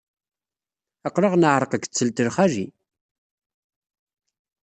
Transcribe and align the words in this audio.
Aql-aɣ 1.07 1.33
neɛreq 1.37 1.71
deg 1.73 1.83
ttelt 1.85 2.17
lxali. 2.27 2.65